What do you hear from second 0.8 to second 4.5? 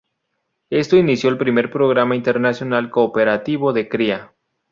inició el primer programa internacional cooperativo de cría.